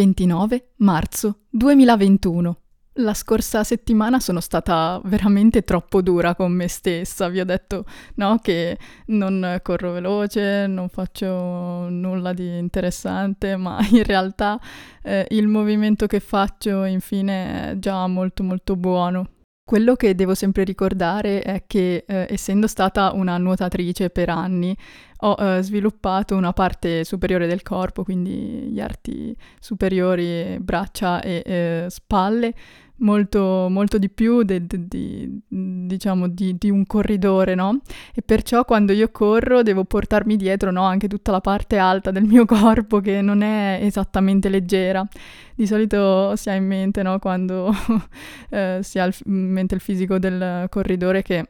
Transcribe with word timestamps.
29 0.00 0.70
marzo 0.76 1.40
2021. 1.50 2.56
La 2.94 3.12
scorsa 3.12 3.62
settimana 3.64 4.18
sono 4.18 4.40
stata 4.40 4.98
veramente 5.04 5.60
troppo 5.62 6.00
dura 6.00 6.34
con 6.34 6.52
me 6.52 6.68
stessa. 6.68 7.28
Vi 7.28 7.38
ho 7.38 7.44
detto 7.44 7.84
no, 8.14 8.38
che 8.40 8.78
non 9.08 9.58
corro 9.62 9.92
veloce, 9.92 10.66
non 10.66 10.88
faccio 10.88 11.86
nulla 11.90 12.32
di 12.32 12.56
interessante, 12.56 13.56
ma 13.60 13.78
in 13.90 14.02
realtà 14.02 14.58
eh, 15.02 15.26
il 15.32 15.48
movimento 15.48 16.06
che 16.06 16.20
faccio 16.20 16.84
infine 16.84 17.72
è 17.72 17.78
già 17.78 18.06
molto 18.06 18.42
molto 18.42 18.76
buono. 18.76 19.28
Quello 19.70 19.94
che 19.94 20.16
devo 20.16 20.34
sempre 20.34 20.64
ricordare 20.64 21.42
è 21.42 21.62
che, 21.64 22.02
eh, 22.04 22.26
essendo 22.28 22.66
stata 22.66 23.12
una 23.12 23.38
nuotatrice 23.38 24.10
per 24.10 24.28
anni, 24.28 24.76
ho 25.18 25.36
eh, 25.38 25.62
sviluppato 25.62 26.34
una 26.34 26.52
parte 26.52 27.04
superiore 27.04 27.46
del 27.46 27.62
corpo, 27.62 28.02
quindi 28.02 28.32
gli 28.32 28.80
arti 28.80 29.32
superiori, 29.60 30.58
braccia 30.58 31.22
e 31.22 31.42
eh, 31.46 31.86
spalle, 31.88 32.52
molto, 33.00 33.68
molto 33.68 33.98
di 33.98 34.08
più 34.08 34.42
de, 34.42 34.66
de, 34.66 34.88
di, 34.88 35.40
diciamo, 35.46 36.28
di, 36.28 36.56
di, 36.58 36.70
un 36.70 36.86
corridore, 36.86 37.54
no? 37.54 37.80
E 38.14 38.22
perciò 38.22 38.64
quando 38.64 38.92
io 38.92 39.10
corro 39.10 39.62
devo 39.62 39.84
portarmi 39.84 40.36
dietro 40.36 40.70
no? 40.70 40.84
anche 40.84 41.08
tutta 41.08 41.30
la 41.30 41.40
parte 41.40 41.76
alta 41.76 42.10
del 42.10 42.24
mio 42.24 42.44
corpo 42.46 43.00
che 43.00 43.20
non 43.20 43.42
è 43.42 43.78
esattamente 43.82 44.48
leggera. 44.48 45.06
Di 45.54 45.66
solito 45.66 46.36
si 46.36 46.48
ha 46.48 46.54
in 46.54 46.66
mente 46.66 47.02
no? 47.02 47.18
quando 47.18 47.72
eh, 48.50 48.78
si 48.82 48.98
ha 48.98 49.06
in 49.26 49.52
mente 49.52 49.74
il 49.74 49.80
fisico 49.80 50.18
del 50.18 50.66
corridore 50.68 51.22
che 51.22 51.46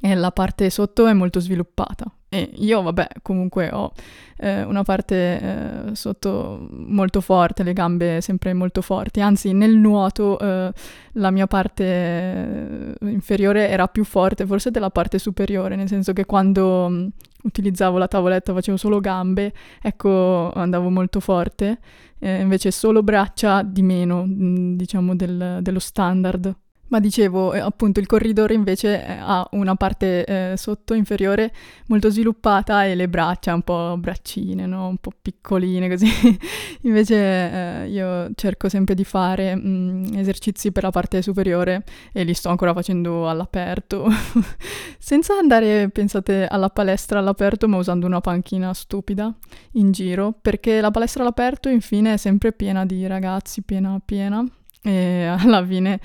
la 0.00 0.32
parte 0.32 0.70
sotto 0.70 1.06
è 1.06 1.12
molto 1.12 1.40
sviluppata. 1.40 2.12
E 2.32 2.48
io, 2.58 2.80
vabbè, 2.80 3.08
comunque 3.22 3.70
ho 3.72 3.92
eh, 4.36 4.62
una 4.62 4.84
parte 4.84 5.40
eh, 5.40 5.94
sotto 5.96 6.64
molto 6.70 7.20
forte, 7.20 7.64
le 7.64 7.72
gambe 7.72 8.20
sempre 8.20 8.54
molto 8.54 8.82
forti. 8.82 9.20
Anzi, 9.20 9.52
nel 9.52 9.74
nuoto 9.76 10.38
eh, 10.38 10.72
la 11.14 11.30
mia 11.32 11.48
parte 11.48 11.84
eh, 11.84 12.94
inferiore 13.00 13.68
era 13.68 13.88
più 13.88 14.04
forte 14.04 14.46
forse 14.46 14.70
della 14.70 14.90
parte 14.90 15.18
superiore, 15.18 15.74
nel 15.74 15.88
senso 15.88 16.12
che 16.12 16.24
quando 16.24 16.88
mh, 16.88 16.94
mm, 16.94 17.06
utilizzavo 17.42 17.98
la 17.98 18.06
tavoletta 18.06 18.54
facevo 18.54 18.76
solo 18.76 19.00
gambe, 19.00 19.52
ecco, 19.82 20.52
andavo 20.52 20.88
molto 20.88 21.18
forte. 21.20 21.78
Invece 22.22 22.70
solo 22.70 23.02
braccia 23.02 23.62
di 23.62 23.82
meno, 23.82 24.24
mh, 24.24 24.44
mm, 24.44 24.76
diciamo, 24.76 25.16
del, 25.16 25.58
dello 25.62 25.78
standard. 25.80 26.54
Ma 26.90 26.98
dicevo, 26.98 27.52
eh, 27.52 27.60
appunto, 27.60 28.00
il 28.00 28.06
corridore 28.06 28.52
invece 28.54 29.06
eh, 29.06 29.12
ha 29.20 29.46
una 29.52 29.76
parte 29.76 30.24
eh, 30.24 30.56
sotto 30.56 30.94
inferiore 30.94 31.52
molto 31.86 32.10
sviluppata 32.10 32.84
e 32.84 32.96
le 32.96 33.08
braccia 33.08 33.54
un 33.54 33.62
po' 33.62 33.96
braccine, 33.96 34.66
no? 34.66 34.88
Un 34.88 34.96
po' 34.96 35.12
piccoline 35.20 35.88
così. 35.88 36.08
invece 36.82 37.14
eh, 37.16 37.88
io 37.90 38.30
cerco 38.34 38.68
sempre 38.68 38.96
di 38.96 39.04
fare 39.04 39.54
mh, 39.54 39.60
mm, 39.68 40.04
esercizi 40.16 40.72
per 40.72 40.82
la 40.82 40.90
parte 40.90 41.22
superiore 41.22 41.84
e 42.12 42.24
li 42.24 42.34
sto 42.34 42.48
ancora 42.48 42.74
facendo 42.74 43.28
all'aperto. 43.28 44.08
Senza 44.98 45.34
andare, 45.38 45.90
pensate, 45.90 46.44
alla 46.48 46.70
palestra 46.70 47.20
all'aperto, 47.20 47.68
ma 47.68 47.76
usando 47.76 48.06
una 48.06 48.20
panchina 48.20 48.74
stupida 48.74 49.32
in 49.72 49.92
giro, 49.92 50.34
perché 50.40 50.80
la 50.80 50.90
palestra 50.90 51.22
all'aperto 51.22 51.68
infine 51.68 52.14
è 52.14 52.16
sempre 52.16 52.52
piena 52.52 52.84
di 52.84 53.06
ragazzi, 53.06 53.62
piena 53.62 54.00
piena. 54.04 54.44
E 54.82 55.24
alla 55.38 55.64
fine 55.64 56.00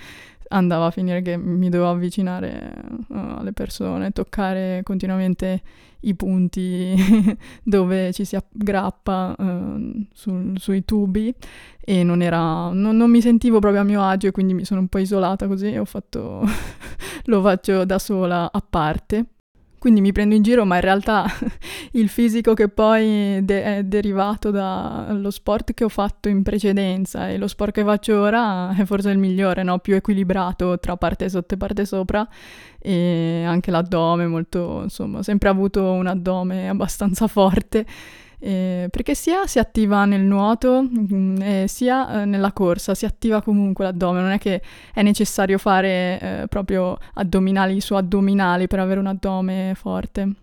andava 0.49 0.85
a 0.85 0.91
finire 0.91 1.21
che 1.21 1.37
mi 1.37 1.69
dovevo 1.69 1.89
avvicinare 1.89 2.73
uh, 3.07 3.15
alle 3.37 3.53
persone, 3.53 4.11
toccare 4.11 4.81
continuamente 4.83 5.61
i 6.01 6.15
punti 6.15 6.95
dove 7.63 8.13
ci 8.13 8.25
si 8.25 8.35
aggrappa 8.35 9.35
uh, 9.37 10.05
sul, 10.13 10.59
sui 10.59 10.85
tubi 10.85 11.33
e 11.81 12.03
non, 12.03 12.21
era, 12.21 12.69
non, 12.71 12.95
non, 12.95 13.09
mi 13.09 13.21
sentivo 13.21 13.59
proprio 13.59 13.81
a 13.81 13.83
mio 13.85 14.03
agio 14.03 14.27
e 14.27 14.31
quindi 14.31 14.53
mi 14.53 14.65
sono 14.65 14.81
un 14.81 14.87
po' 14.87 14.99
isolata 14.99 15.47
così 15.47 15.71
e 15.71 15.79
ho 15.79 15.85
fatto, 15.85 16.43
lo 17.25 17.41
faccio 17.41 17.85
da 17.85 17.99
sola 17.99 18.51
a 18.51 18.63
parte 18.67 19.25
quindi 19.85 20.01
mi 20.01 20.13
prendo 20.13 20.33
in 20.33 20.41
giro, 20.41 20.65
ma 20.65 20.77
in 20.77 20.81
realtà 20.81 21.25
il 21.93 22.09
fisico 22.09 22.55
che 22.55 22.69
poi 22.69 23.45
de- 23.45 23.63
è 23.77 23.83
derivato 23.83 24.49
dallo 24.49 25.29
sport 25.29 25.75
che 25.75 25.83
ho 25.83 25.89
fatto 25.89 26.27
in 26.27 26.41
precedenza 26.41 27.29
e 27.29 27.37
lo 27.37 27.47
sport 27.47 27.71
che 27.71 27.83
faccio 27.83 28.19
ora 28.19 28.75
è 28.75 28.83
forse 28.85 29.11
il 29.11 29.19
migliore, 29.19 29.61
no? 29.61 29.77
più 29.77 29.93
equilibrato 29.93 30.79
tra 30.79 30.97
parte 30.97 31.29
sotto 31.29 31.53
e 31.53 31.57
parte 31.57 31.85
sopra 31.85 32.27
e 32.79 33.43
anche 33.45 33.69
l'addome 33.69 34.25
molto, 34.25 34.81
insomma, 34.81 35.19
ho 35.19 35.21
sempre 35.21 35.49
avuto 35.49 35.91
un 35.91 36.07
addome 36.07 36.67
abbastanza 36.67 37.27
forte 37.27 37.85
eh, 38.45 38.89
perché 38.91 39.15
sia 39.15 39.47
si 39.47 39.57
attiva 39.57 40.05
nel 40.05 40.21
nuoto 40.21 40.83
mh, 40.83 41.15
mm, 41.15 41.41
eh, 41.41 41.65
sia 41.67 42.21
eh, 42.21 42.25
nella 42.25 42.51
corsa, 42.51 42.93
si 42.93 43.05
attiva 43.05 43.41
comunque 43.41 43.85
l'addome, 43.85 44.21
non 44.21 44.29
è 44.29 44.37
che 44.37 44.61
è 44.93 45.01
necessario 45.01 45.57
fare 45.57 46.19
eh, 46.21 46.47
proprio 46.47 46.95
addominali 47.13 47.81
su 47.81 47.95
addominali 47.95 48.67
per 48.67 48.79
avere 48.79 48.99
un 48.99 49.07
addome 49.07 49.73
forte. 49.75 50.33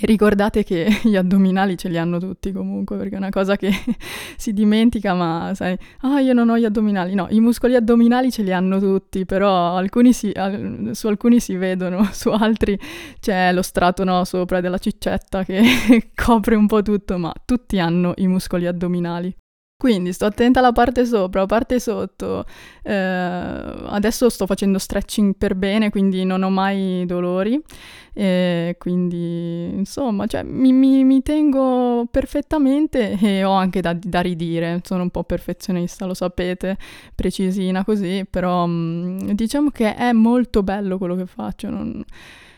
Ricordate 0.00 0.64
che 0.64 0.88
gli 1.04 1.16
addominali 1.16 1.76
ce 1.76 1.88
li 1.88 1.98
hanno 1.98 2.18
tutti 2.18 2.52
comunque, 2.52 2.96
perché 2.96 3.14
è 3.14 3.18
una 3.18 3.30
cosa 3.30 3.56
che 3.56 3.70
si 4.36 4.52
dimentica, 4.52 5.14
ma 5.14 5.52
sai, 5.54 5.76
ah 6.00 6.20
io 6.20 6.32
non 6.32 6.48
ho 6.48 6.58
gli 6.58 6.64
addominali. 6.64 7.14
No, 7.14 7.26
i 7.30 7.40
muscoli 7.40 7.74
addominali 7.74 8.30
ce 8.30 8.42
li 8.42 8.52
hanno 8.52 8.78
tutti, 8.78 9.24
però 9.24 9.76
alcuni 9.76 10.12
si, 10.12 10.32
al, 10.34 10.90
su 10.92 11.06
alcuni 11.08 11.40
si 11.40 11.56
vedono, 11.56 12.08
su 12.12 12.30
altri 12.30 12.78
c'è 13.20 13.52
lo 13.52 13.62
strato 13.62 14.04
no, 14.04 14.24
sopra 14.24 14.60
della 14.60 14.78
ciccetta 14.78 15.44
che 15.44 15.62
copre 16.14 16.54
un 16.54 16.66
po' 16.66 16.82
tutto, 16.82 17.18
ma 17.18 17.32
tutti 17.44 17.78
hanno 17.78 18.12
i 18.16 18.26
muscoli 18.26 18.66
addominali. 18.66 19.34
Quindi 19.84 20.14
sto 20.14 20.24
attenta 20.24 20.60
alla 20.60 20.72
parte 20.72 21.04
sopra, 21.04 21.40
alla 21.40 21.46
parte 21.46 21.78
sotto. 21.78 22.46
Eh, 22.82 22.90
adesso 22.94 24.30
sto 24.30 24.46
facendo 24.46 24.78
stretching 24.78 25.34
per 25.36 25.54
bene, 25.54 25.90
quindi 25.90 26.24
non 26.24 26.42
ho 26.42 26.48
mai 26.48 27.04
dolori. 27.04 27.62
E 28.14 28.76
quindi, 28.78 29.68
insomma, 29.74 30.26
cioè, 30.26 30.42
mi, 30.42 30.72
mi, 30.72 31.04
mi, 31.04 31.20
tengo 31.20 32.06
perfettamente 32.10 33.18
e 33.20 33.44
ho 33.44 33.52
anche 33.52 33.82
da, 33.82 33.92
da, 33.92 34.20
ridire. 34.20 34.80
Sono 34.84 35.02
un 35.02 35.10
po' 35.10 35.24
perfezionista, 35.24 36.06
lo 36.06 36.14
sapete, 36.14 36.78
precisina 37.14 37.84
così, 37.84 38.24
però 38.28 38.66
mm, 38.66 39.32
diciamo 39.32 39.68
che 39.68 39.94
è 39.94 40.12
molto 40.12 40.62
bello 40.62 40.96
quello 40.96 41.14
che 41.14 41.26
faccio. 41.26 41.68
Non 41.68 42.02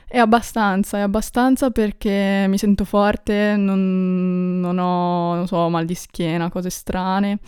è 0.09 0.19
abbastanza, 0.19 0.99
è 0.99 1.01
abbastanza 1.01 1.71
perché 1.71 2.47
mi 2.49 2.59
sento 2.59 2.85
forte, 2.85 3.57
non, 3.57 4.61
non 4.61 4.79
ho, 4.79 5.35
non 5.35 5.47
so, 5.47 5.69
mal 5.69 5.85
di 5.85 5.95
schiena, 5.95 6.49
cose 6.49 6.71
strane 6.71 7.41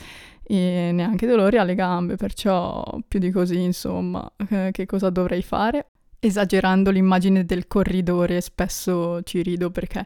e 0.42 0.90
neanche 0.92 1.26
dolori 1.26 1.58
alle 1.58 1.74
gambe, 1.74 2.16
perciò 2.16 2.82
più 3.06 3.20
di 3.20 3.30
così, 3.30 3.60
insomma, 3.60 4.28
che 4.72 4.86
cosa 4.86 5.10
dovrei 5.10 5.42
fare? 5.42 5.90
Esagerando 6.18 6.90
l'immagine 6.90 7.44
del 7.44 7.68
corridore, 7.68 8.40
spesso 8.40 9.22
ci 9.22 9.40
rido 9.42 9.70
perché 9.70 10.04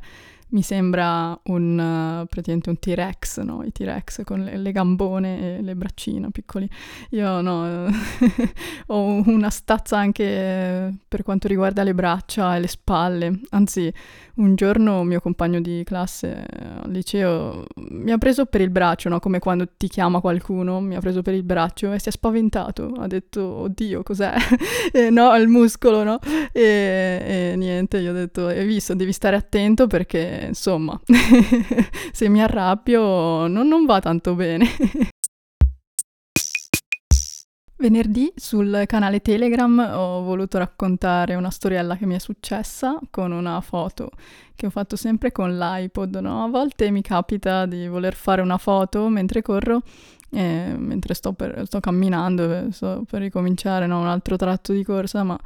mi 0.53 0.63
sembra 0.63 1.39
un, 1.45 1.79
uh, 1.79 2.27
praticamente 2.27 2.71
un 2.71 2.79
T-Rex, 2.79 3.41
no? 3.41 3.63
I 3.65 3.73
T-Rex 3.73 4.23
con 4.25 4.45
le, 4.45 4.57
le, 4.57 4.73
gambone 4.73 5.59
e 5.59 5.63
le 5.63 5.75
braccine 5.75 6.31
piccoli. 6.31 6.69
Io 7.11 7.41
no, 7.41 7.87
ho 8.87 9.23
una 9.27 9.51
stazza 9.51 9.97
anche 9.97 10.95
per 11.09 11.23
quanto 11.23 11.49
riguarda 11.49 11.83
le 11.83 11.95
braccia 11.95 12.57
e 12.57 12.61
le 12.61 12.67
spalle. 12.69 13.41
Anzi, 13.51 13.93
un 14.35 14.55
giorno 14.55 15.03
mio 15.05 15.21
compagno 15.21 15.61
di 15.61 15.83
classe 15.85 16.47
al 16.83 16.91
liceo 16.91 17.65
mi 17.77 18.11
ha 18.11 18.19
preso 18.19 18.47
per 18.47 18.61
il 18.61 18.71
braccio, 18.71 19.09
no? 19.09 19.21
Come 19.21 19.39
quando 19.39 19.67
ti 19.77 19.89
chiama 19.89 20.21
qualcuno, 20.21 20.81
mi 20.81 20.97
ha 20.97 21.01
preso 21.01 21.23
per 21.23 21.35
il 21.35 21.45
braccio 21.45 21.93
e 21.93 21.99
si 21.99 22.09
è 22.09 22.13
spaventato. 22.13 22.93
Ha 22.99 23.07
detto, 23.07 23.43
oddio, 23.43 24.03
cos'è? 24.03 24.35
e, 24.93 25.09
no, 25.09 25.35
il 25.37 25.49
muscolo, 25.49 26.03
no? 26.03 26.19
E, 26.53 27.51
e 27.53 27.55
niente, 27.57 27.99
io 27.99 28.11
ho 28.11 28.15
detto, 28.15 28.47
hai 28.47 28.67
visto, 28.67 28.95
devi 28.95 29.13
stare 29.13 29.37
attento 29.37 29.87
perché 29.87 30.42
insomma, 30.47 31.01
se 32.13 32.29
mi 32.29 32.43
arrabbio 32.43 33.47
non, 33.47 33.69
non 33.69 33.85
va 33.85 34.01
tanto 34.01 34.35
bene. 34.35 34.67
Venerdì 37.77 38.33
sul 38.37 38.85
canale 38.87 39.21
Telegram 39.21 39.77
ho 39.95 40.23
voluto 40.23 40.57
raccontare 40.59 41.35
una 41.35 41.51
storiella 41.51 41.97
che 41.97 42.07
mi 42.07 42.15
è 42.15 42.21
successa 42.21 42.97
con 43.11 43.33
una 43.33 43.61
foto 43.61 44.11
che 44.55 44.67
ho 44.67 44.71
fatto 44.71 44.95
sempre 44.95 45.33
con 45.33 45.59
l'iPod, 45.59 46.15
no? 46.17 46.45
A 46.45 46.49
volte 46.49 46.93
mi 46.93 47.03
capita 47.03 47.67
di 47.67 47.89
voler 47.89 48.15
fare 48.15 48.41
una 48.41 48.59
foto 48.59 49.09
mentre 49.09 49.43
corro, 49.43 49.83
eh, 50.31 50.75
mentre 50.77 51.15
sto, 51.15 51.33
per, 51.33 51.67
sto 51.67 51.81
camminando, 51.81 52.71
sto 52.71 53.03
per 53.09 53.21
ricominciare 53.21 53.89
no? 53.89 53.99
un 54.01 54.07
altro 54.07 54.37
tratto 54.37 54.73
di 54.73 54.85
corsa, 54.85 55.25
ma 55.25 55.37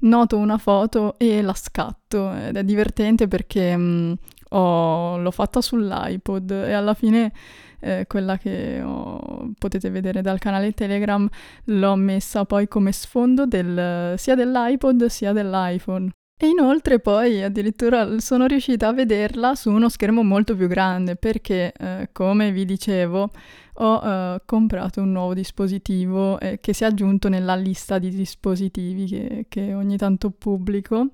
noto 0.00 0.36
una 0.36 0.58
foto 0.58 1.14
e 1.18 1.40
la 1.42 1.54
scatto 1.54 2.34
ed 2.34 2.56
è 2.56 2.64
divertente 2.64 3.28
perché 3.28 3.76
mh, 3.76 4.18
ho, 4.54 5.18
l'ho 5.18 5.30
fatta 5.30 5.60
sull'iPod 5.60 6.50
e 6.50 6.72
alla 6.72 6.94
fine 6.94 7.32
eh, 7.80 8.04
quella 8.06 8.38
che 8.38 8.80
ho, 8.82 9.52
potete 9.58 9.90
vedere 9.90 10.22
dal 10.22 10.38
canale 10.38 10.72
Telegram 10.72 11.28
l'ho 11.64 11.94
messa 11.96 12.44
poi 12.44 12.66
come 12.68 12.92
sfondo 12.92 13.46
del, 13.46 14.14
sia 14.16 14.34
dell'iPod 14.34 15.06
sia 15.06 15.32
dell'iPhone. 15.32 16.10
E 16.36 16.48
inoltre 16.48 16.98
poi 16.98 17.42
addirittura 17.42 18.18
sono 18.18 18.46
riuscita 18.46 18.88
a 18.88 18.92
vederla 18.92 19.54
su 19.54 19.70
uno 19.70 19.88
schermo 19.88 20.22
molto 20.24 20.56
più 20.56 20.66
grande 20.66 21.14
perché, 21.14 21.72
eh, 21.72 22.08
come 22.10 22.50
vi 22.50 22.64
dicevo, 22.64 23.30
ho 23.74 24.34
uh, 24.34 24.40
comprato 24.44 25.00
un 25.00 25.12
nuovo 25.12 25.34
dispositivo 25.34 26.38
eh, 26.38 26.60
che 26.60 26.72
si 26.72 26.84
è 26.84 26.86
aggiunto 26.86 27.28
nella 27.28 27.56
lista 27.56 27.98
di 27.98 28.10
dispositivi 28.10 29.06
che, 29.06 29.46
che 29.48 29.74
ogni 29.74 29.96
tanto 29.96 30.30
pubblico 30.30 31.08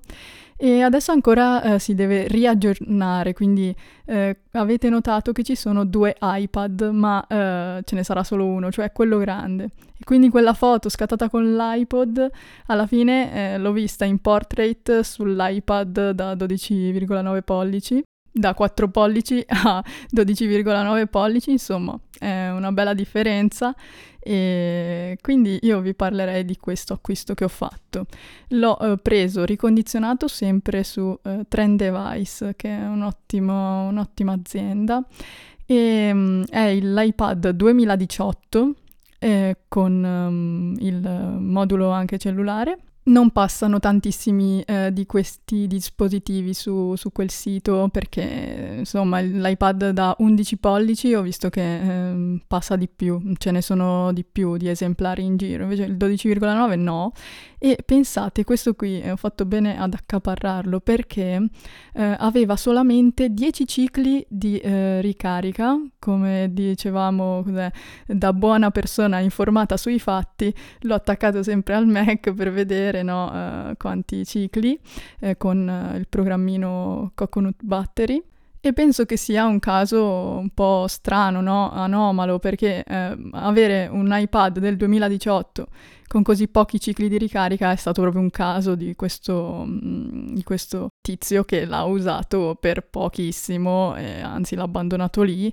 e 0.63 0.83
adesso 0.83 1.11
ancora 1.11 1.63
eh, 1.63 1.79
si 1.79 1.95
deve 1.95 2.27
riaggiornare, 2.27 3.33
quindi 3.33 3.75
eh, 4.05 4.41
avete 4.51 4.89
notato 4.89 5.31
che 5.31 5.41
ci 5.41 5.55
sono 5.55 5.85
due 5.85 6.15
iPad, 6.21 6.91
ma 6.93 7.25
eh, 7.25 7.81
ce 7.83 7.95
ne 7.95 8.03
sarà 8.03 8.23
solo 8.23 8.45
uno, 8.45 8.69
cioè 8.69 8.91
quello 8.91 9.17
grande. 9.17 9.69
E 9.97 10.03
quindi 10.03 10.29
quella 10.29 10.53
foto 10.53 10.87
scattata 10.87 11.29
con 11.29 11.55
l'iPod, 11.55 12.29
alla 12.67 12.85
fine 12.85 13.53
eh, 13.53 13.57
l'ho 13.57 13.71
vista 13.71 14.05
in 14.05 14.19
portrait 14.19 14.99
sull'iPad 14.99 16.11
da 16.11 16.35
12,9 16.35 17.41
pollici 17.41 18.03
da 18.31 18.53
4 18.53 18.89
pollici 18.89 19.43
a 19.47 19.83
12,9 20.15 21.07
pollici, 21.07 21.51
insomma 21.51 21.99
è 22.21 22.49
una 22.49 22.71
bella 22.71 22.93
differenza. 22.93 23.75
E 24.23 25.17
quindi 25.19 25.57
io 25.63 25.79
vi 25.81 25.95
parlerei 25.95 26.45
di 26.45 26.57
questo 26.57 26.93
acquisto 26.93 27.33
che 27.33 27.43
ho 27.43 27.49
fatto. 27.49 28.05
L'ho 28.49 28.77
eh, 28.79 28.97
preso 28.97 29.43
ricondizionato 29.43 30.27
sempre 30.27 30.83
su 30.83 31.17
eh, 31.23 31.45
Trend 31.47 31.79
Device, 31.79 32.53
che 32.55 32.69
è 32.69 32.85
un 32.85 33.01
ottimo, 33.01 33.87
un'ottima 33.87 34.33
azienda. 34.33 35.03
E 35.65 36.11
um, 36.11 36.45
è 36.45 36.75
l'iPad 36.75 37.49
2018 37.49 38.73
eh, 39.17 39.57
con 39.67 40.03
um, 40.03 40.75
il 40.79 40.99
modulo 41.39 41.89
anche 41.89 42.19
cellulare 42.19 42.77
non 43.03 43.31
passano 43.31 43.79
tantissimi 43.79 44.61
eh, 44.61 44.93
di 44.93 45.07
questi 45.07 45.65
dispositivi 45.65 46.53
su, 46.53 46.95
su, 46.95 47.11
quel 47.11 47.31
sito 47.31 47.89
perché 47.91 48.75
insomma 48.79 49.19
l'iPad 49.19 49.89
da 49.89 50.15
11 50.19 50.57
pollici 50.57 51.13
ho 51.15 51.23
visto 51.23 51.49
che 51.49 52.11
eh, 52.11 52.41
passa 52.45 52.75
di 52.75 52.87
più, 52.87 53.19
ce 53.37 53.49
ne 53.49 53.61
sono 53.61 54.13
di 54.13 54.23
più 54.23 54.55
di 54.57 54.69
esemplari 54.69 55.23
in 55.23 55.37
giro, 55.37 55.63
invece 55.63 55.83
il 55.83 55.95
12,9 55.95 56.79
no. 56.79 57.11
E 57.63 57.77
pensate 57.85 58.43
questo 58.43 58.73
qui 58.73 59.01
eh, 59.01 59.11
ho 59.11 59.15
fatto 59.15 59.45
bene 59.45 59.79
ad 59.79 59.93
accaparrarlo 59.93 60.79
perché 60.79 61.39
eh, 61.93 62.15
aveva 62.19 62.55
solamente 62.55 63.29
10 63.29 63.67
cicli 63.67 64.25
di 64.27 64.57
eh, 64.57 64.99
ricarica, 65.01 65.79
come 65.99 66.49
dicevamo 66.51 67.45
da 68.07 68.33
buona 68.33 68.71
persona 68.71 69.19
informata 69.19 69.77
sui 69.77 69.99
fatti, 69.99 70.53
l'ho 70.81 70.95
attaccato 70.95 71.43
sempre 71.43 71.75
al 71.75 71.85
Mac 71.85 72.33
per 72.33 72.51
vedere 72.51 72.90
vedere 72.91 73.03
no, 73.03 73.69
uh, 73.69 73.77
quanti 73.77 74.25
cicli 74.25 74.77
eh, 75.19 75.37
con 75.37 75.67
uh, 75.67 75.97
il 75.97 76.07
programmino 76.07 77.11
Coconut 77.15 77.63
Battery. 77.63 78.21
E 78.63 78.73
penso 78.73 79.05
che 79.05 79.17
sia 79.17 79.45
un 79.45 79.57
caso 79.57 80.37
un 80.37 80.51
po' 80.53 80.85
strano, 80.87 81.41
no? 81.41 81.71
anomalo, 81.71 82.37
perché 82.37 82.83
eh, 82.83 83.17
avere 83.31 83.87
un 83.91 84.07
iPad 84.11 84.59
del 84.59 84.77
2018 84.77 85.67
con 86.05 86.21
così 86.21 86.47
pochi 86.47 86.79
cicli 86.79 87.09
di 87.09 87.17
ricarica 87.17 87.71
è 87.71 87.75
stato 87.75 88.01
proprio 88.01 88.21
un 88.21 88.29
caso 88.29 88.75
di 88.75 88.95
questo, 88.95 89.63
mm, 89.65 90.35
di 90.35 90.43
questo 90.43 90.89
tizio 91.01 91.43
che 91.43 91.65
l'ha 91.65 91.85
usato 91.85 92.55
per 92.59 92.87
pochissimo, 92.87 93.95
e 93.95 94.21
anzi 94.21 94.53
l'ha 94.53 94.63
abbandonato 94.63 95.23
lì. 95.23 95.51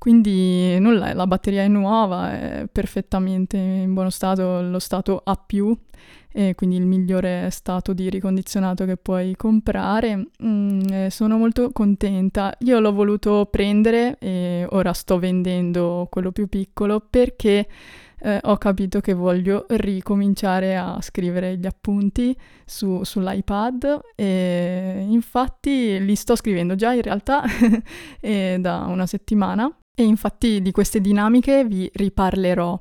Quindi 0.00 0.78
nulla, 0.78 1.12
la 1.12 1.26
batteria 1.26 1.62
è 1.62 1.68
nuova, 1.68 2.32
è 2.32 2.68
perfettamente 2.72 3.58
in 3.58 3.92
buono 3.92 4.08
stato, 4.08 4.62
lo 4.62 4.78
stato 4.78 5.20
A+, 5.22 5.44
e 6.32 6.54
quindi 6.54 6.76
il 6.76 6.86
migliore 6.86 7.50
stato 7.50 7.92
di 7.92 8.08
ricondizionato 8.08 8.86
che 8.86 8.96
puoi 8.96 9.36
comprare. 9.36 10.28
Mm, 10.42 11.08
sono 11.08 11.36
molto 11.36 11.70
contenta. 11.72 12.56
Io 12.60 12.80
l'ho 12.80 12.94
voluto 12.94 13.46
prendere 13.50 14.16
e 14.18 14.66
ora 14.70 14.94
sto 14.94 15.18
vendendo 15.18 16.08
quello 16.10 16.32
più 16.32 16.48
piccolo 16.48 17.06
perché 17.10 17.68
eh, 18.22 18.38
ho 18.42 18.56
capito 18.56 19.00
che 19.00 19.12
voglio 19.12 19.66
ricominciare 19.68 20.78
a 20.78 20.96
scrivere 21.02 21.58
gli 21.58 21.66
appunti 21.66 22.34
su, 22.64 23.04
sull'iPad 23.04 24.00
e 24.14 25.04
infatti 25.10 26.02
li 26.02 26.14
sto 26.14 26.36
scrivendo 26.36 26.74
già 26.74 26.94
in 26.94 27.02
realtà 27.02 27.42
da 28.58 28.86
una 28.88 29.04
settimana 29.04 29.70
e 30.02 30.06
infatti 30.06 30.62
di 30.62 30.70
queste 30.70 31.00
dinamiche 31.00 31.64
vi 31.64 31.90
riparlerò. 31.92 32.80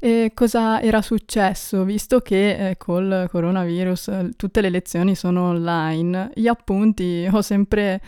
E 0.00 0.30
cosa 0.32 0.80
era 0.80 1.02
successo? 1.02 1.82
Visto 1.82 2.20
che 2.20 2.70
eh, 2.70 2.76
col 2.76 3.26
coronavirus 3.28 4.08
eh, 4.08 4.30
tutte 4.36 4.60
le 4.60 4.70
lezioni 4.70 5.16
sono 5.16 5.48
online, 5.48 6.30
gli 6.34 6.46
appunti 6.46 7.26
ho 7.32 7.42
sempre 7.42 8.00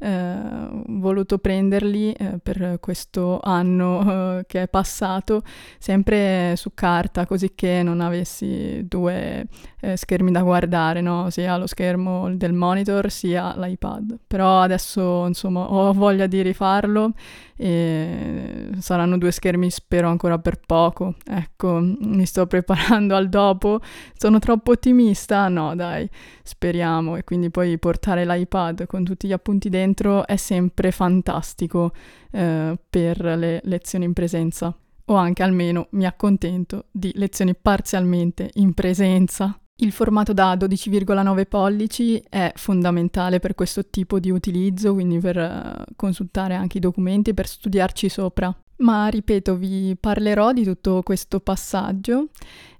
eh, 0.00 0.68
voluto 0.86 1.38
prenderli 1.38 2.12
eh, 2.12 2.38
per 2.40 2.78
questo 2.80 3.40
anno 3.42 4.38
eh, 4.38 4.44
che 4.46 4.62
è 4.62 4.68
passato 4.68 5.42
sempre 5.78 6.54
su 6.56 6.72
carta, 6.74 7.26
così 7.26 7.52
che 7.54 7.82
non 7.82 8.00
avessi 8.00 8.86
due 8.86 9.46
eh, 9.80 9.96
schermi 9.96 10.30
da 10.30 10.42
guardare, 10.42 11.00
no? 11.00 11.30
sia 11.30 11.56
lo 11.56 11.66
schermo 11.66 12.32
del 12.34 12.52
monitor 12.52 13.10
sia 13.10 13.54
l'iPad. 13.56 14.18
Però 14.26 14.60
adesso 14.60 15.26
insomma 15.26 15.70
ho 15.70 15.92
voglia 15.92 16.26
di 16.26 16.42
rifarlo 16.42 17.12
e 17.56 18.70
saranno 18.78 19.18
due 19.18 19.32
schermi 19.32 19.70
spero 19.70 20.08
ancora 20.08 20.38
per 20.38 20.60
poco. 20.64 21.14
Ecco, 21.38 21.78
mi 21.80 22.26
sto 22.26 22.46
preparando 22.48 23.14
al 23.14 23.28
dopo. 23.28 23.80
Sono 24.16 24.40
troppo 24.40 24.72
ottimista? 24.72 25.48
No, 25.48 25.76
dai, 25.76 26.08
speriamo 26.42 27.14
e 27.16 27.22
quindi 27.22 27.48
poi 27.50 27.78
portare 27.78 28.26
l'iPad 28.26 28.86
con 28.86 29.04
tutti 29.04 29.28
gli 29.28 29.32
appunti 29.32 29.68
dentro 29.68 30.26
è 30.26 30.36
sempre 30.36 30.90
fantastico 30.90 31.92
eh, 32.32 32.76
per 32.90 33.20
le 33.20 33.60
lezioni 33.62 34.04
in 34.04 34.14
presenza. 34.14 34.76
O 35.10 35.14
anche 35.14 35.42
almeno 35.44 35.86
mi 35.92 36.06
accontento 36.06 36.86
di 36.90 37.12
lezioni 37.14 37.54
parzialmente 37.54 38.50
in 38.54 38.74
presenza. 38.74 39.56
Il 39.76 39.92
formato 39.92 40.32
da 40.32 40.54
12,9 40.56 41.46
pollici 41.46 42.20
è 42.28 42.52
fondamentale 42.56 43.38
per 43.38 43.54
questo 43.54 43.88
tipo 43.88 44.18
di 44.18 44.32
utilizzo, 44.32 44.92
quindi 44.92 45.20
per 45.20 45.36
uh, 45.36 45.94
consultare 45.94 46.54
anche 46.56 46.78
i 46.78 46.80
documenti, 46.80 47.32
per 47.32 47.46
studiarci 47.46 48.08
sopra. 48.08 48.52
Ma 48.80 49.08
ripeto, 49.08 49.56
vi 49.56 49.96
parlerò 49.98 50.52
di 50.52 50.62
tutto 50.62 51.02
questo 51.02 51.40
passaggio 51.40 52.28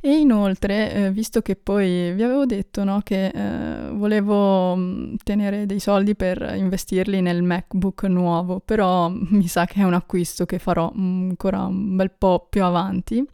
e 0.00 0.17
inoltre, 0.17 0.93
eh, 0.93 1.11
visto 1.11 1.43
che 1.43 1.56
poi 1.56 2.12
vi 2.12 2.23
avevo 2.23 2.47
detto 2.47 2.85
no, 2.85 3.00
che 3.03 3.27
eh, 3.27 3.91
volevo 3.91 4.77
mm, 4.77 5.17
tenere 5.25 5.67
dei 5.67 5.81
soldi 5.81 6.15
per 6.15 6.55
investirli 6.56 7.20
nel 7.20 7.43
MacBook 7.43 8.05
nuovo, 8.05 8.61
però 8.61 9.08
mi 9.11 9.49
sa 9.49 9.65
che 9.67 9.81
è 9.81 9.82
un 9.82 9.94
acquisto 9.94 10.46
che 10.46 10.61
farò 10.61 10.93
mm, 10.96 11.31
ancora 11.31 11.63
un 11.63 11.96
bel 11.96 12.13
po' 12.17 12.46
più 12.49 12.63
avanti. 12.63 13.25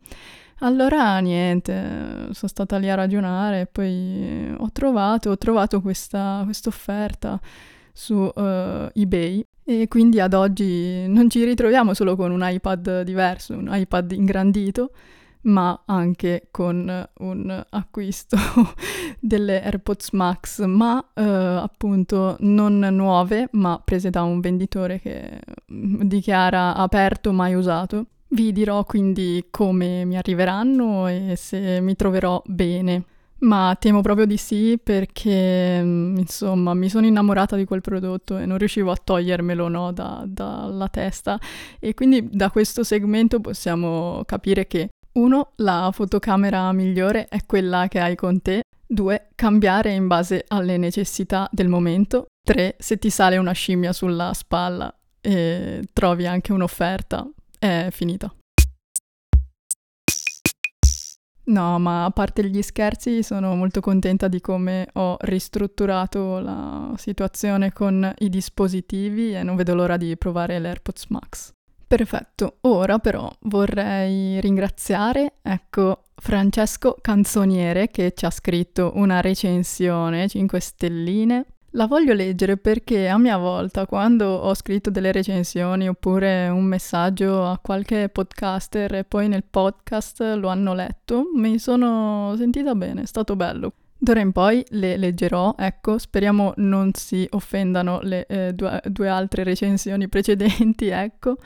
Allora 0.60 1.18
niente, 1.18 2.28
sono 2.30 2.48
stata 2.48 2.78
lì 2.78 2.88
a 2.88 2.94
ragionare 2.94 3.62
e 3.62 3.66
poi 3.66 4.54
ho 4.56 4.70
trovato, 4.72 5.30
ho 5.30 5.36
trovato 5.36 5.82
questa 5.82 6.46
offerta 6.64 7.38
su 7.94 8.14
uh, 8.14 8.90
eBay. 8.92 9.46
E 9.66 9.88
quindi 9.88 10.20
ad 10.20 10.34
oggi 10.34 11.06
non 11.08 11.30
ci 11.30 11.42
ritroviamo 11.42 11.94
solo 11.94 12.16
con 12.16 12.30
un 12.30 12.42
iPad 12.44 13.00
diverso, 13.00 13.54
un 13.54 13.70
iPad 13.70 14.12
ingrandito, 14.12 14.90
ma 15.42 15.84
anche 15.86 16.48
con 16.50 17.08
un 17.18 17.64
acquisto 17.70 18.36
delle 19.18 19.62
AirPods 19.62 20.10
Max, 20.10 20.62
ma 20.64 20.96
uh, 20.98 21.22
appunto 21.22 22.36
non 22.40 22.78
nuove, 22.78 23.48
ma 23.52 23.80
prese 23.82 24.10
da 24.10 24.22
un 24.22 24.40
venditore 24.40 25.00
che 25.00 25.40
dichiara 25.66 26.74
aperto 26.74 27.32
mai 27.32 27.54
usato. 27.54 28.06
Vi 28.28 28.52
dirò 28.52 28.84
quindi 28.84 29.46
come 29.50 30.04
mi 30.04 30.18
arriveranno 30.18 31.06
e 31.06 31.34
se 31.36 31.80
mi 31.80 31.94
troverò 31.94 32.42
bene. 32.44 33.04
Ma 33.44 33.76
temo 33.78 34.00
proprio 34.00 34.24
di 34.24 34.38
sì 34.38 34.78
perché, 34.82 35.80
mm, 35.82 36.16
insomma, 36.16 36.72
mi 36.72 36.88
sono 36.88 37.06
innamorata 37.06 37.56
di 37.56 37.66
quel 37.66 37.82
prodotto 37.82 38.38
e 38.38 38.46
non 38.46 38.56
riuscivo 38.56 38.90
a 38.90 38.96
togliermelo 38.96 39.68
no, 39.68 39.92
da, 39.92 40.24
dalla 40.26 40.88
testa. 40.88 41.38
E 41.78 41.92
quindi 41.92 42.26
da 42.30 42.50
questo 42.50 42.82
segmento 42.82 43.40
possiamo 43.40 44.22
capire 44.24 44.66
che, 44.66 44.88
uno, 45.12 45.52
la 45.56 45.90
fotocamera 45.92 46.72
migliore 46.72 47.26
è 47.28 47.44
quella 47.44 47.86
che 47.88 48.00
hai 48.00 48.16
con 48.16 48.40
te. 48.40 48.62
Due, 48.86 49.28
cambiare 49.34 49.92
in 49.92 50.06
base 50.06 50.44
alle 50.48 50.78
necessità 50.78 51.46
del 51.52 51.68
momento. 51.68 52.26
Tre, 52.42 52.76
se 52.78 52.98
ti 52.98 53.10
sale 53.10 53.36
una 53.36 53.52
scimmia 53.52 53.92
sulla 53.92 54.32
spalla 54.32 54.94
e 55.20 55.82
trovi 55.92 56.26
anche 56.26 56.52
un'offerta, 56.52 57.28
è 57.58 57.88
finita. 57.90 58.34
No, 61.46 61.78
ma 61.78 62.04
a 62.04 62.10
parte 62.10 62.48
gli 62.48 62.62
scherzi, 62.62 63.22
sono 63.22 63.54
molto 63.54 63.80
contenta 63.80 64.28
di 64.28 64.40
come 64.40 64.88
ho 64.94 65.16
ristrutturato 65.20 66.38
la 66.38 66.94
situazione 66.96 67.72
con 67.72 68.10
i 68.18 68.30
dispositivi 68.30 69.34
e 69.34 69.42
non 69.42 69.56
vedo 69.56 69.74
l'ora 69.74 69.98
di 69.98 70.16
provare 70.16 70.58
l'AirPods 70.58 71.06
Max. 71.08 71.52
Perfetto, 71.86 72.56
ora 72.62 72.98
però 72.98 73.30
vorrei 73.42 74.40
ringraziare, 74.40 75.34
ecco, 75.42 76.04
Francesco 76.16 76.96
Canzoniere 77.00 77.88
che 77.88 78.12
ci 78.16 78.24
ha 78.24 78.30
scritto 78.30 78.92
una 78.94 79.20
recensione 79.20 80.26
5 80.26 80.60
stelline 80.60 81.44
La 81.76 81.86
voglio 81.86 82.12
leggere 82.12 82.56
perché 82.56 83.08
a 83.08 83.18
mia 83.18 83.36
volta, 83.36 83.84
quando 83.84 84.26
ho 84.26 84.54
scritto 84.54 84.90
delle 84.90 85.10
recensioni 85.10 85.88
oppure 85.88 86.46
un 86.48 86.62
messaggio 86.62 87.44
a 87.44 87.58
qualche 87.58 88.08
podcaster 88.08 88.94
e 88.94 89.02
poi 89.02 89.26
nel 89.26 89.42
podcast 89.42 90.20
lo 90.38 90.46
hanno 90.46 90.72
letto, 90.72 91.30
mi 91.34 91.58
sono 91.58 92.32
sentita 92.36 92.76
bene, 92.76 93.02
è 93.02 93.06
stato 93.06 93.34
bello. 93.34 93.72
D'ora 93.98 94.20
in 94.20 94.30
poi 94.30 94.64
le 94.68 94.96
leggerò, 94.96 95.56
ecco, 95.58 95.98
speriamo 95.98 96.52
non 96.58 96.92
si 96.94 97.26
offendano 97.30 97.98
le 98.02 98.26
eh, 98.26 98.52
due, 98.52 98.80
due, 98.86 99.08
altre 99.08 99.42
recensioni 99.42 100.08
precedenti, 100.08 100.86
ecco. 100.94 101.38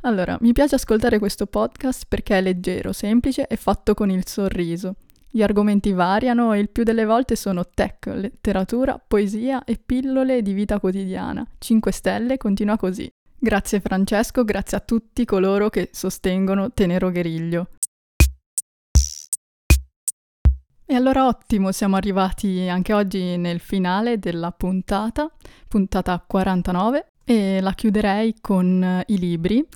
Allora, 0.00 0.36
mi 0.40 0.52
piace 0.52 0.74
ascoltare 0.74 1.20
questo 1.20 1.46
podcast 1.46 2.06
perché 2.08 2.38
è 2.38 2.40
leggero, 2.40 2.92
semplice 2.92 3.46
e 3.46 3.54
fatto 3.54 3.94
con 3.94 4.10
il 4.10 4.26
sorriso. 4.26 4.96
Gli 5.30 5.42
argomenti 5.42 5.92
variano 5.92 6.52
e 6.52 6.58
il 6.60 6.70
più 6.70 6.82
delle 6.82 7.04
volte 7.04 7.36
sono 7.36 7.68
tech, 7.68 8.06
letteratura, 8.06 8.98
poesia 8.98 9.64
e 9.64 9.78
pillole 9.84 10.40
di 10.40 10.52
vita 10.52 10.80
quotidiana. 10.80 11.46
5 11.58 11.92
stelle 11.92 12.36
continua 12.38 12.76
così. 12.76 13.10
Grazie 13.38 13.80
Francesco, 13.80 14.44
grazie 14.44 14.78
a 14.78 14.80
tutti 14.80 15.24
coloro 15.24 15.68
che 15.68 15.90
sostengono 15.92 16.72
Tenero 16.72 17.10
Gueriglio. 17.10 17.68
E 20.88 20.94
allora 20.94 21.26
ottimo, 21.26 21.72
siamo 21.72 21.96
arrivati 21.96 22.68
anche 22.68 22.92
oggi 22.92 23.36
nel 23.36 23.58
finale 23.58 24.18
della 24.18 24.52
puntata, 24.52 25.30
puntata 25.68 26.24
49, 26.24 27.08
e 27.24 27.60
la 27.60 27.72
chiuderei 27.72 28.36
con 28.40 29.02
i 29.06 29.18
libri 29.18 29.66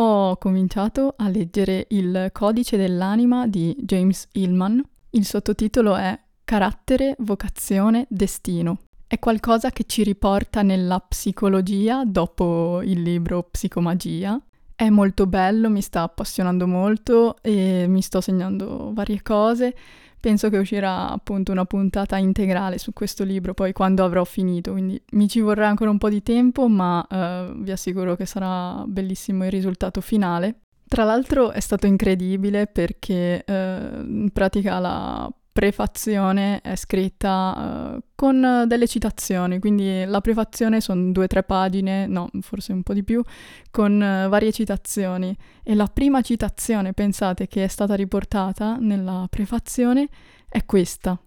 ho 0.00 0.36
cominciato 0.36 1.14
a 1.16 1.28
leggere 1.28 1.86
Il 1.90 2.30
codice 2.32 2.76
dell'anima 2.76 3.48
di 3.48 3.74
James 3.80 4.28
Hillman, 4.32 4.82
il 5.10 5.24
sottotitolo 5.24 5.96
è 5.96 6.18
Carattere, 6.44 7.16
vocazione, 7.18 8.06
destino. 8.08 8.78
È 9.06 9.18
qualcosa 9.18 9.70
che 9.70 9.84
ci 9.86 10.04
riporta 10.04 10.62
nella 10.62 11.00
psicologia 11.00 12.04
dopo 12.04 12.80
il 12.82 13.02
libro 13.02 13.42
Psicomagia. 13.42 14.40
È 14.74 14.88
molto 14.88 15.26
bello, 15.26 15.68
mi 15.68 15.82
sta 15.82 16.02
appassionando 16.02 16.66
molto 16.66 17.36
e 17.42 17.86
mi 17.88 18.00
sto 18.00 18.20
segnando 18.20 18.92
varie 18.94 19.20
cose. 19.20 19.74
Penso 20.20 20.50
che 20.50 20.58
uscirà 20.58 21.10
appunto 21.10 21.52
una 21.52 21.64
puntata 21.64 22.16
integrale 22.16 22.78
su 22.78 22.92
questo 22.92 23.22
libro 23.24 23.54
poi 23.54 23.72
quando 23.72 24.04
avrò 24.04 24.24
finito, 24.24 24.72
quindi 24.72 25.00
mi 25.12 25.28
ci 25.28 25.40
vorrà 25.40 25.68
ancora 25.68 25.90
un 25.90 25.98
po' 25.98 26.08
di 26.08 26.22
tempo, 26.22 26.68
ma 26.68 27.06
eh, 27.08 27.52
vi 27.56 27.70
assicuro 27.70 28.16
che 28.16 28.26
sarà 28.26 28.84
bellissimo 28.86 29.44
il 29.44 29.50
risultato 29.50 30.00
finale. 30.00 30.60
Tra 30.88 31.04
l'altro 31.04 31.50
è 31.50 31.60
stato 31.60 31.86
incredibile 31.86 32.66
perché 32.66 33.44
eh, 33.44 33.90
in 34.04 34.30
pratica 34.32 34.78
la 34.78 35.30
prefazione 35.58 36.60
è 36.60 36.76
scritta 36.76 37.96
uh, 37.96 38.00
con 38.14 38.64
delle 38.68 38.86
citazioni, 38.86 39.58
quindi 39.58 40.04
la 40.04 40.20
prefazione 40.20 40.80
sono 40.80 41.10
due 41.10 41.24
o 41.24 41.26
tre 41.26 41.42
pagine, 41.42 42.06
no, 42.06 42.30
forse 42.42 42.72
un 42.72 42.84
po' 42.84 42.92
di 42.92 43.02
più, 43.02 43.20
con 43.68 43.94
uh, 43.94 44.28
varie 44.28 44.52
citazioni. 44.52 45.36
E 45.64 45.74
la 45.74 45.88
prima 45.88 46.20
citazione, 46.20 46.92
pensate, 46.92 47.48
che 47.48 47.64
è 47.64 47.66
stata 47.66 47.96
riportata 47.96 48.76
nella 48.76 49.26
prefazione 49.28 50.08
è 50.48 50.64
questa. 50.64 51.20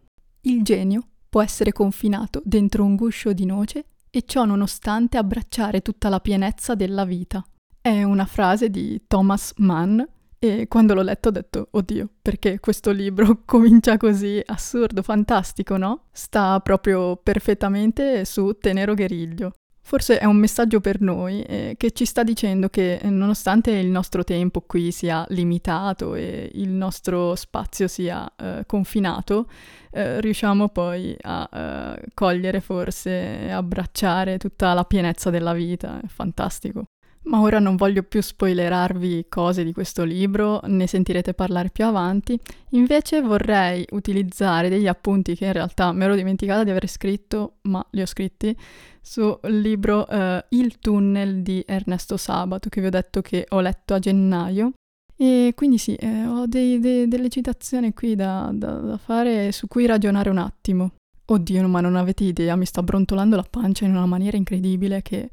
Il 0.43 0.63
genio 0.63 1.07
può 1.27 1.41
essere 1.41 1.73
confinato 1.73 2.41
dentro 2.45 2.85
un 2.85 2.95
guscio 2.95 3.33
di 3.33 3.43
noce 3.43 3.83
e 4.09 4.23
ciò 4.25 4.45
nonostante 4.45 5.17
abbracciare 5.17 5.81
tutta 5.81 6.07
la 6.07 6.21
pienezza 6.21 6.73
della 6.73 7.03
vita. 7.03 7.43
È 7.81 8.01
una 8.01 8.25
frase 8.25 8.69
di 8.69 9.01
Thomas 9.07 9.51
Mann 9.57 10.01
e 10.43 10.67
quando 10.67 10.95
l'ho 10.95 11.03
letto 11.03 11.27
ho 11.27 11.31
detto, 11.31 11.67
oddio, 11.69 12.10
perché 12.19 12.60
questo 12.60 12.89
libro 12.89 13.41
comincia 13.45 13.98
così 13.98 14.41
assurdo, 14.43 15.03
fantastico, 15.03 15.77
no? 15.77 16.05
Sta 16.12 16.60
proprio 16.62 17.15
perfettamente 17.15 18.25
su 18.25 18.57
Tenero 18.60 18.95
Gueriglio. 18.95 19.51
Forse 19.83 20.17
è 20.17 20.25
un 20.25 20.38
messaggio 20.38 20.79
per 20.79 21.00
noi 21.00 21.43
eh, 21.43 21.75
che 21.77 21.91
ci 21.91 22.05
sta 22.05 22.24
dicendo 22.24 22.69
che 22.69 23.00
nonostante 23.03 23.69
il 23.69 23.89
nostro 23.89 24.24
tempo 24.24 24.62
qui 24.62 24.91
sia 24.91 25.24
limitato 25.29 26.15
e 26.15 26.50
il 26.55 26.69
nostro 26.69 27.36
spazio 27.36 27.88
sia 27.88 28.27
eh, 28.36 28.63
confinato, 28.65 29.48
eh, 29.91 30.21
riusciamo 30.21 30.69
poi 30.69 31.15
a 31.21 31.50
eh, 31.53 32.05
cogliere 32.15 32.62
forse 32.62 33.51
abbracciare 33.51 34.39
tutta 34.39 34.74
la 34.74 34.86
pienezza 34.86 35.29
della 35.29 35.53
vita. 35.53 36.00
È 36.01 36.07
fantastico. 36.07 36.86
Ma 37.23 37.39
ora 37.39 37.59
non 37.59 37.75
voglio 37.75 38.01
più 38.01 38.19
spoilerarvi 38.19 39.27
cose 39.29 39.63
di 39.63 39.73
questo 39.73 40.03
libro, 40.03 40.59
ne 40.65 40.87
sentirete 40.87 41.35
parlare 41.35 41.69
più 41.69 41.85
avanti, 41.85 42.39
invece 42.69 43.21
vorrei 43.21 43.85
utilizzare 43.91 44.69
degli 44.69 44.87
appunti 44.87 45.35
che 45.35 45.45
in 45.45 45.53
realtà 45.53 45.91
mi 45.91 46.03
ero 46.03 46.15
dimenticata 46.15 46.63
di 46.63 46.71
aver 46.71 46.87
scritto, 46.87 47.57
ma 47.63 47.85
li 47.91 48.01
ho 48.01 48.07
scritti, 48.07 48.57
sul 48.99 49.39
libro 49.43 50.05
uh, 50.09 50.43
Il 50.49 50.79
tunnel 50.79 51.43
di 51.43 51.63
Ernesto 51.65 52.17
Sabato, 52.17 52.69
che 52.69 52.81
vi 52.81 52.87
ho 52.87 52.91
detto 52.91 53.21
che 53.21 53.45
ho 53.49 53.59
letto 53.59 53.93
a 53.93 53.99
gennaio. 53.99 54.73
E 55.15 55.53
quindi 55.55 55.77
sì, 55.77 55.93
eh, 55.93 56.25
ho 56.25 56.47
dei, 56.47 56.79
dei, 56.79 57.07
delle 57.07 57.29
citazioni 57.29 57.93
qui 57.93 58.15
da, 58.15 58.49
da, 58.51 58.71
da 58.77 58.97
fare 58.97 59.51
su 59.51 59.67
cui 59.67 59.85
ragionare 59.85 60.31
un 60.31 60.39
attimo. 60.39 60.93
Oddio, 61.25 61.67
ma 61.67 61.81
non 61.81 61.95
avete 61.95 62.23
idea, 62.23 62.55
mi 62.55 62.65
sta 62.65 62.81
brontolando 62.81 63.35
la 63.35 63.45
pancia 63.47 63.85
in 63.85 63.91
una 63.91 64.07
maniera 64.07 64.35
incredibile 64.35 65.03
che 65.03 65.29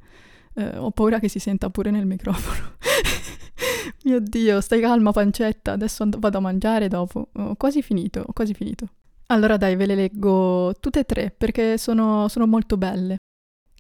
eh, 0.59 0.77
ho 0.77 0.91
paura 0.91 1.21
che 1.21 1.29
si 1.29 1.39
senta 1.39 1.71
pure 1.71 1.91
nel 1.91 2.05
microfono. 2.05 2.77
Mio 4.05 4.21
Dio, 4.21 4.61
stai 4.61 4.81
calma 4.81 5.13
pancetta, 5.13 5.73
adesso 5.73 6.03
and- 6.03 6.19
vado 6.19 6.39
a 6.39 6.41
mangiare 6.41 6.89
dopo. 6.89 7.29
Ho 7.33 7.55
quasi 7.55 7.81
finito, 7.81 8.25
ho 8.27 8.33
quasi 8.33 8.55
finito. 8.55 8.89
Allora 9.27 9.57
dai, 9.57 9.77
ve 9.77 9.87
le 9.87 9.95
leggo 9.95 10.75
tutte 10.81 11.01
e 11.01 11.05
tre 11.05 11.31
perché 11.31 11.79
sono, 11.79 12.29
sono 12.29 12.47
molto 12.47 12.77
belle. 12.77 13.17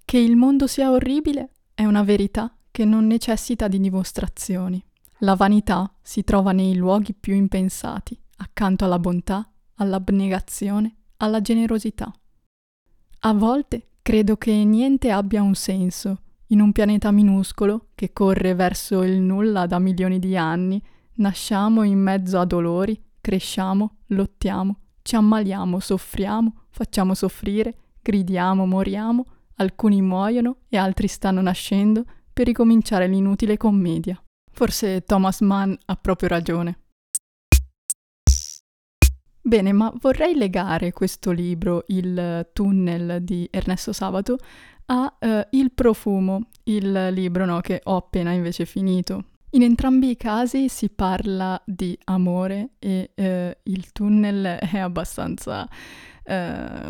Che 0.04 0.18
il 0.18 0.36
mondo 0.36 0.66
sia 0.66 0.90
orribile 0.90 1.50
è 1.74 1.84
una 1.84 2.02
verità 2.02 2.54
che 2.70 2.84
non 2.84 3.06
necessita 3.06 3.66
di 3.66 3.80
dimostrazioni. 3.80 4.82
La 5.20 5.34
vanità 5.34 5.92
si 6.00 6.22
trova 6.22 6.52
nei 6.52 6.76
luoghi 6.76 7.12
più 7.12 7.34
impensati, 7.34 8.18
accanto 8.36 8.84
alla 8.84 9.00
bontà, 9.00 9.50
all'abnegazione, 9.76 10.94
alla 11.16 11.40
generosità. 11.40 12.12
A 13.20 13.32
volte 13.32 13.88
credo 14.00 14.36
che 14.36 14.52
niente 14.52 15.10
abbia 15.10 15.42
un 15.42 15.54
senso 15.54 16.20
in 16.48 16.60
un 16.60 16.72
pianeta 16.72 17.10
minuscolo 17.10 17.88
che 17.94 18.12
corre 18.12 18.54
verso 18.54 19.02
il 19.02 19.20
nulla 19.20 19.66
da 19.66 19.78
milioni 19.78 20.18
di 20.18 20.36
anni, 20.36 20.82
nasciamo 21.14 21.82
in 21.82 21.98
mezzo 21.98 22.38
a 22.38 22.44
dolori, 22.44 23.00
cresciamo, 23.20 23.98
lottiamo, 24.06 24.76
ci 25.02 25.16
ammaliamo, 25.16 25.80
soffriamo, 25.80 26.66
facciamo 26.70 27.14
soffrire, 27.14 27.74
gridiamo, 28.00 28.66
moriamo, 28.66 29.26
alcuni 29.56 30.00
muoiono 30.00 30.58
e 30.68 30.76
altri 30.76 31.08
stanno 31.08 31.40
nascendo 31.40 32.04
per 32.32 32.46
ricominciare 32.46 33.06
l'inutile 33.08 33.56
commedia. 33.56 34.22
Forse 34.50 35.02
Thomas 35.02 35.40
Mann 35.40 35.72
ha 35.86 35.96
proprio 35.96 36.28
ragione. 36.28 36.78
Bene, 39.40 39.72
ma 39.72 39.90
vorrei 40.00 40.34
legare 40.34 40.92
questo 40.92 41.30
libro, 41.30 41.84
Il 41.86 42.50
tunnel 42.52 43.22
di 43.22 43.48
Ernesto 43.50 43.92
Sabato, 43.92 44.36
a 44.90 45.16
uh, 45.18 45.26
Il 45.50 45.72
profumo, 45.72 46.48
il 46.64 47.08
libro 47.12 47.44
no, 47.44 47.60
che 47.60 47.80
ho 47.84 47.96
appena 47.96 48.32
invece 48.32 48.64
finito. 48.64 49.24
In 49.50 49.62
entrambi 49.62 50.10
i 50.10 50.16
casi 50.16 50.68
si 50.68 50.90
parla 50.90 51.60
di 51.64 51.98
amore 52.04 52.70
e 52.78 53.10
uh, 53.14 53.70
il 53.70 53.92
tunnel 53.92 54.58
è 54.58 54.78
abbastanza 54.78 55.62
uh, 55.62 56.32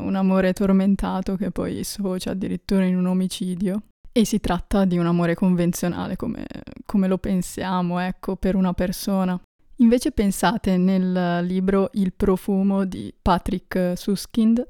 un 0.02 0.14
amore 0.16 0.52
tormentato 0.52 1.36
che 1.36 1.50
poi 1.52 1.84
sfocia 1.84 2.32
addirittura 2.32 2.84
in 2.84 2.96
un 2.96 3.06
omicidio. 3.06 3.82
E 4.10 4.24
si 4.24 4.40
tratta 4.40 4.84
di 4.84 4.98
un 4.98 5.06
amore 5.06 5.34
convenzionale 5.34 6.16
come, 6.16 6.44
come 6.84 7.06
lo 7.06 7.18
pensiamo, 7.18 8.00
ecco, 8.00 8.34
per 8.34 8.56
una 8.56 8.72
persona. 8.72 9.40
Invece 9.76 10.10
pensate 10.10 10.76
nel 10.76 11.44
libro 11.46 11.90
Il 11.92 12.12
profumo 12.12 12.84
di 12.84 13.14
Patrick 13.22 13.92
Suskind, 13.96 14.66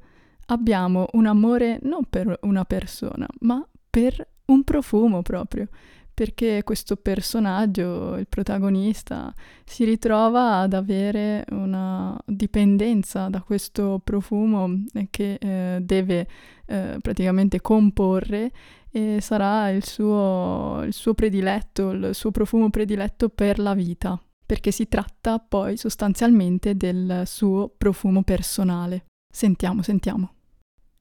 abbiamo 0.50 1.06
un 1.12 1.26
amore 1.26 1.78
non 1.82 2.04
per 2.08 2.38
una 2.42 2.64
persona, 2.64 3.26
ma 3.40 3.66
per 3.90 4.26
un 4.46 4.64
profumo 4.64 5.22
proprio, 5.22 5.68
perché 6.14 6.62
questo 6.64 6.96
personaggio, 6.96 8.16
il 8.16 8.26
protagonista, 8.28 9.32
si 9.64 9.84
ritrova 9.84 10.58
ad 10.58 10.72
avere 10.72 11.44
una 11.50 12.18
dipendenza 12.24 13.28
da 13.28 13.40
questo 13.42 14.00
profumo 14.02 14.84
che 15.10 15.34
eh, 15.34 15.78
deve 15.80 16.26
eh, 16.66 16.96
praticamente 17.00 17.60
comporre 17.60 18.50
e 18.90 19.18
sarà 19.20 19.70
il 19.70 19.84
suo, 19.84 20.82
il 20.84 20.92
suo 20.92 21.14
prediletto, 21.14 21.90
il 21.90 22.10
suo 22.14 22.30
profumo 22.30 22.70
prediletto 22.70 23.28
per 23.28 23.58
la 23.58 23.74
vita, 23.74 24.20
perché 24.44 24.70
si 24.70 24.88
tratta 24.88 25.38
poi 25.38 25.76
sostanzialmente 25.76 26.74
del 26.74 27.22
suo 27.26 27.70
profumo 27.76 28.22
personale. 28.22 29.04
Sentiamo, 29.30 29.82
sentiamo. 29.82 30.37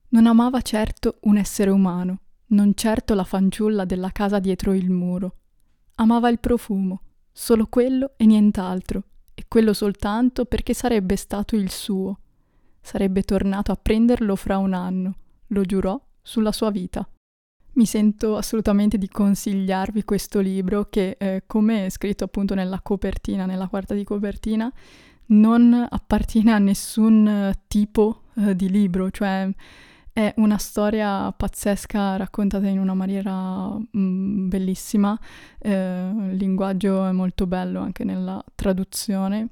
Non 0.09 0.25
amava 0.25 0.61
certo 0.61 1.17
un 1.23 1.35
essere 1.35 1.69
umano, 1.69 2.19
non 2.47 2.73
certo 2.75 3.13
la 3.13 3.25
fanciulla 3.25 3.83
della 3.83 4.11
casa 4.11 4.39
dietro 4.39 4.73
il 4.73 4.89
muro. 4.89 5.35
Amava 5.95 6.29
il 6.29 6.39
profumo, 6.39 7.01
solo 7.29 7.67
quello 7.67 8.13
e 8.15 8.25
nient'altro, 8.25 9.03
e 9.33 9.45
quello 9.49 9.73
soltanto 9.73 10.45
perché 10.45 10.73
sarebbe 10.73 11.17
stato 11.17 11.57
il 11.57 11.69
suo. 11.71 12.19
Sarebbe 12.79 13.23
tornato 13.23 13.73
a 13.73 13.75
prenderlo 13.75 14.37
fra 14.37 14.57
un 14.57 14.71
anno, 14.71 15.15
lo 15.47 15.63
giurò 15.63 15.99
sulla 16.21 16.53
sua 16.53 16.71
vita. 16.71 17.05
Mi 17.73 17.85
sento 17.85 18.37
assolutamente 18.37 18.97
di 18.97 19.09
consigliarvi 19.09 20.05
questo 20.05 20.39
libro 20.39 20.87
che, 20.89 21.17
eh, 21.19 21.43
come 21.45 21.87
è 21.87 21.89
scritto 21.89 22.23
appunto 22.23 22.55
nella 22.55 22.79
copertina, 22.79 23.45
nella 23.45 23.67
quarta 23.67 23.93
di 23.93 24.05
copertina, 24.05 24.71
non 25.27 25.85
appartiene 25.87 26.53
a 26.53 26.59
nessun 26.59 27.53
tipo 27.67 28.21
eh, 28.37 28.55
di 28.55 28.69
libro, 28.69 29.11
cioè 29.11 29.53
è 30.17 30.33
una 30.37 30.57
storia 30.57 31.31
pazzesca 31.31 32.15
raccontata 32.17 32.65
in 32.65 32.79
una 32.79 32.95
maniera 32.95 33.69
mm, 33.95 34.47
bellissima, 34.49 35.15
eh, 35.59 36.09
il 36.31 36.37
linguaggio 36.37 37.05
è 37.05 37.11
molto 37.11 37.45
bello 37.45 37.81
anche 37.81 38.03
nella 38.03 38.43
traduzione 38.55 39.49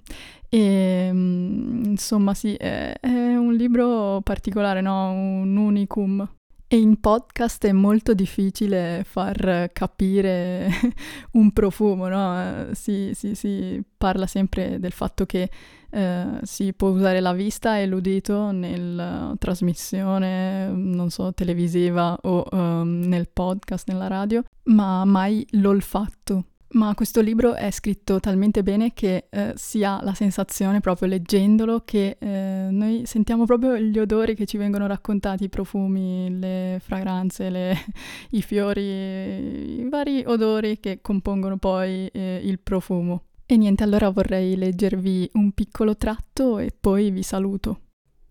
e 0.50 1.12
mm, 1.13 1.84
insomma 1.84 2.34
sì, 2.34 2.55
è, 2.55 2.98
è, 3.00 3.36
un 3.36 3.53
libro 3.53 4.22
particolare, 4.24 4.81
no? 4.81 5.12
un 5.12 5.55
unicum. 5.55 6.27
E 6.67 6.77
in 6.77 7.00
podcast 7.00 7.65
è 7.67 7.72
molto 7.72 8.13
difficile 8.15 9.03
far 9.05 9.69
capire 9.72 10.67
un 11.34 11.51
profumo, 11.51 12.07
no? 12.07 12.74
Si, 12.74 13.12
si, 13.13 13.36
si 13.36 13.84
parla 13.98 14.25
sempre 14.25 14.79
del 14.79 14.91
fatto 14.91 15.25
che 15.25 15.50
eh, 15.91 16.39
si 16.41 16.74
può 16.74 16.89
usare 16.89 17.22
la 17.22 17.34
vista 17.34 17.77
e 17.79 17.86
l'udito 17.86 18.51
nella 18.51 19.34
trasmissione, 19.38 20.67
non 20.67 21.10
so, 21.10 21.34
televisiva 21.34 22.17
o 22.24 22.45
um, 22.51 23.00
nel 23.05 23.29
podcast, 23.29 23.88
nella 23.88 24.07
radio, 24.07 24.43
ma 24.63 25.05
mai 25.05 25.45
l'olfatto. 25.51 26.45
Ma 26.75 26.94
questo 26.94 27.22
libro 27.22 27.53
è 27.53 27.72
scritto 27.72 28.20
talmente 28.20 28.62
bene 28.62 28.91
che 28.94 29.27
eh, 29.29 29.53
si 29.55 29.86
ha 29.86 30.03
la 30.03 30.13
sensazione, 30.13 30.82
proprio 30.82 31.08
leggendolo, 31.08 31.84
che 31.86 32.17
eh, 32.20 32.67
noi 32.70 33.03
sentiamo 33.05 33.46
proprio 33.46 33.77
gli 33.77 33.98
odori 33.98 34.36
che 34.36 34.46
ci 34.46 34.58
vengono 34.58 34.86
raccontati, 34.86 35.46
i 35.46 35.50
profumi, 35.50 36.38
le 36.38 36.82
fragranze, 36.84 37.50
le, 37.50 37.77
i 38.32 38.41
fiori, 38.41 38.82
i 38.82 39.88
vari 39.89 40.24
odori 40.25 40.82
che 40.82 41.00
compongono 41.01 41.55
poi 41.55 42.08
eh, 42.08 42.41
il 42.44 42.60
profumo. 42.60 43.24
E 43.46 43.55
niente, 43.55 43.84
allora 43.84 44.10
vorrei 44.10 44.58
leggervi 44.58 45.29
un 45.36 45.53
piccolo 45.53 45.96
tratto 45.96 46.60
e 46.60 46.75
poi 46.77 47.10
vi 47.10 47.24
saluto. 47.24 47.84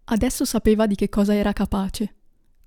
Adesso 0.04 0.44
sapeva 0.44 0.86
di 0.86 0.96
che 0.96 1.08
cosa 1.08 1.34
era 1.34 1.54
capace. 1.54 2.14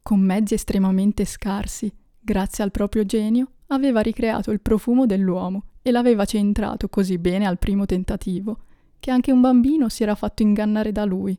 Con 0.02 0.22
mezzi 0.22 0.56
estremamente 0.56 1.24
scarsi, 1.24 1.94
grazie 2.20 2.64
al 2.64 2.72
proprio 2.72 3.06
genio, 3.06 3.52
aveva 3.68 4.02
ricreato 4.02 4.52
il 4.52 4.62
profumo 4.62 5.06
dell'uomo 5.06 5.64
e 5.82 5.92
l'aveva 5.92 6.26
centrato 6.26 6.90
così 6.90 7.18
bene 7.18 7.46
al 7.46 7.60
primo 7.60 7.86
tentativo 7.86 8.60
che 9.00 9.12
anche 9.12 9.32
un 9.32 9.42
bambino 9.42 9.90
si 9.90 10.04
era 10.04 10.16
fatto 10.16 10.42
ingannare 10.42 10.92
da 10.92 11.06
lui. 11.06 11.38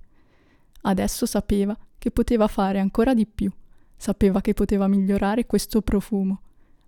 Adesso 0.82 1.26
sapeva 1.26 1.76
che 1.98 2.10
poteva 2.10 2.46
fare 2.46 2.78
ancora 2.78 3.14
di 3.14 3.26
più, 3.26 3.50
sapeva 3.96 4.40
che 4.40 4.54
poteva 4.54 4.86
migliorare 4.86 5.46
questo 5.46 5.82
profumo 5.82 6.42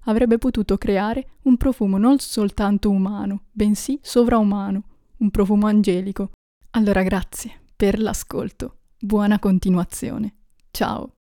avrebbe 0.04 0.38
potuto 0.38 0.78
creare 0.78 1.32
un 1.42 1.56
profumo 1.56 1.98
non 1.98 2.18
soltanto 2.18 2.90
umano, 2.90 3.44
bensì 3.50 3.98
sovraumano, 4.02 4.84
un 5.18 5.30
profumo 5.30 5.66
angelico. 5.66 6.30
Allora 6.70 7.02
grazie 7.02 7.62
per 7.74 7.98
l'ascolto. 8.00 8.76
Buona 8.98 9.38
continuazione. 9.38 10.34
Ciao. 10.70 11.19